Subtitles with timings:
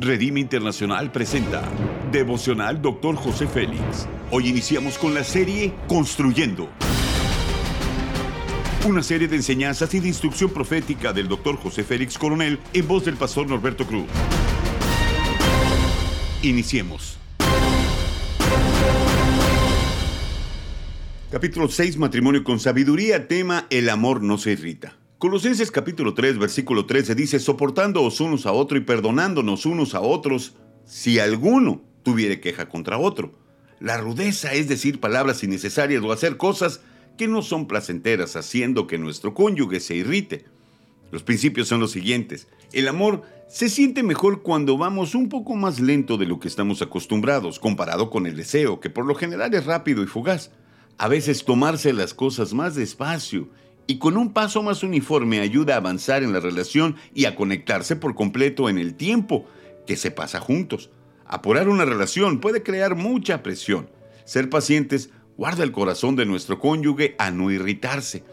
[0.00, 1.68] Redime Internacional presenta
[2.12, 3.16] Devocional Dr.
[3.16, 4.06] José Félix.
[4.30, 6.68] Hoy iniciamos con la serie Construyendo.
[8.86, 11.56] Una serie de enseñanzas y de instrucción profética del Dr.
[11.56, 14.06] José Félix Coronel en voz del pastor Norberto Cruz.
[16.42, 17.18] Iniciemos.
[21.32, 24.94] Capítulo 6, Matrimonio con Sabiduría, tema El amor no se irrita.
[25.18, 30.54] Colosenses capítulo 3, versículo 13 dice, soportándoos unos a otros y perdonándonos unos a otros,
[30.84, 33.36] si alguno tuviere queja contra otro.
[33.80, 36.82] La rudeza es decir palabras innecesarias o hacer cosas
[37.16, 40.44] que no son placenteras, haciendo que nuestro cónyuge se irrite.
[41.10, 42.46] Los principios son los siguientes.
[42.72, 46.80] El amor se siente mejor cuando vamos un poco más lento de lo que estamos
[46.80, 50.52] acostumbrados, comparado con el deseo, que por lo general es rápido y fugaz.
[50.96, 53.48] A veces tomarse las cosas más despacio
[53.90, 57.96] y con un paso más uniforme ayuda a avanzar en la relación y a conectarse
[57.96, 59.46] por completo en el tiempo
[59.86, 60.90] que se pasa juntos.
[61.24, 63.88] Apurar una relación puede crear mucha presión.
[64.26, 68.24] Ser pacientes guarda el corazón de nuestro cónyuge a no irritarse.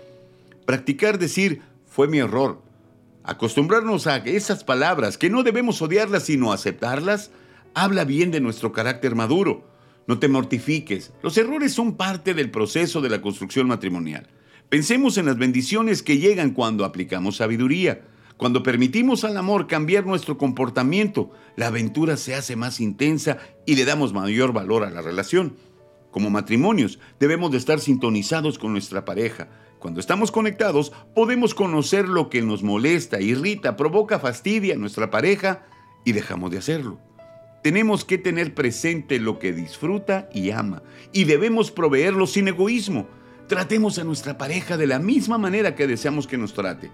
[0.65, 2.61] Practicar decir fue mi error.
[3.23, 7.31] Acostumbrarnos a esas palabras que no debemos odiarlas sino aceptarlas,
[7.73, 9.63] habla bien de nuestro carácter maduro.
[10.05, 11.13] No te mortifiques.
[11.23, 14.27] Los errores son parte del proceso de la construcción matrimonial.
[14.69, 18.01] Pensemos en las bendiciones que llegan cuando aplicamos sabiduría.
[18.35, 23.85] Cuando permitimos al amor cambiar nuestro comportamiento, la aventura se hace más intensa y le
[23.85, 25.55] damos mayor valor a la relación.
[26.11, 29.49] Como matrimonios, debemos de estar sintonizados con nuestra pareja.
[29.79, 35.63] Cuando estamos conectados, podemos conocer lo que nos molesta, irrita, provoca fastidia a nuestra pareja
[36.03, 36.99] y dejamos de hacerlo.
[37.63, 43.07] Tenemos que tener presente lo que disfruta y ama y debemos proveerlo sin egoísmo.
[43.47, 46.89] Tratemos a nuestra pareja de la misma manera que deseamos que nos trate.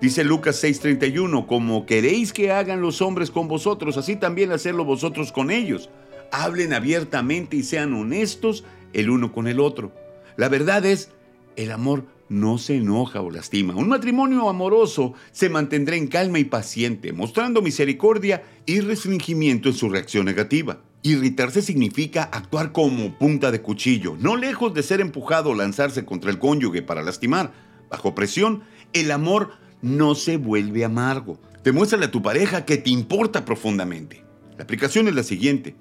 [0.00, 5.32] Dice Lucas 6:31, como queréis que hagan los hombres con vosotros, así también hacerlo vosotros
[5.32, 5.90] con ellos.
[6.30, 9.92] Hablen abiertamente y sean honestos el uno con el otro.
[10.36, 11.10] La verdad es,
[11.56, 13.74] el amor no se enoja o lastima.
[13.74, 19.88] Un matrimonio amoroso se mantendrá en calma y paciente, mostrando misericordia y restringimiento en su
[19.88, 20.78] reacción negativa.
[21.02, 26.30] Irritarse significa actuar como punta de cuchillo, no lejos de ser empujado o lanzarse contra
[26.30, 27.52] el cónyuge para lastimar.
[27.88, 31.38] Bajo presión, el amor no se vuelve amargo.
[31.62, 34.24] Demuéstrale a tu pareja que te importa profundamente.
[34.56, 35.76] La aplicación es la siguiente.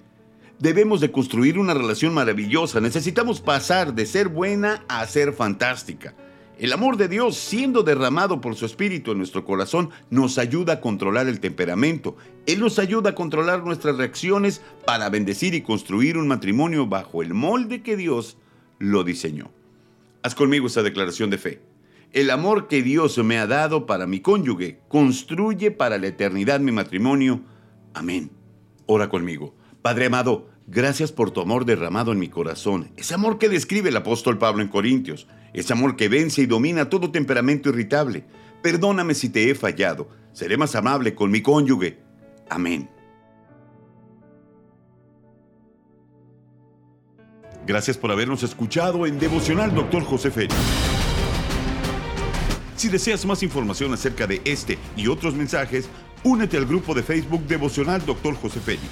[0.60, 2.80] Debemos de construir una relación maravillosa.
[2.80, 6.16] Necesitamos pasar de ser buena a ser fantástica.
[6.60, 10.82] El amor de Dios, siendo derramado por su Espíritu en nuestro corazón, nos ayuda a
[10.82, 12.18] controlar el temperamento.
[12.48, 17.36] Él nos ayuda a controlar nuestras reacciones para bendecir y construir un matrimonio bajo el
[17.36, 18.38] molde que Dios
[18.80, 19.52] lo diseñó.
[20.24, 21.62] Haz conmigo esta declaración de fe.
[22.12, 26.72] El amor que Dios me ha dado para mi cónyuge construye para la eternidad mi
[26.72, 27.42] matrimonio.
[27.94, 28.32] Amén.
[28.88, 29.54] Ora conmigo.
[29.84, 33.96] Padre amado, Gracias por tu amor derramado en mi corazón, ese amor que describe el
[33.96, 38.26] apóstol Pablo en Corintios, ese amor que vence y domina todo temperamento irritable.
[38.62, 42.00] Perdóname si te he fallado, seré más amable con mi cónyuge.
[42.50, 42.90] Amén.
[47.66, 50.04] Gracias por habernos escuchado en Devocional Dr.
[50.04, 50.56] José Félix.
[52.76, 55.88] Si deseas más información acerca de este y otros mensajes,
[56.26, 58.36] únete al grupo de Facebook Devocional Dr.
[58.36, 58.92] José Félix.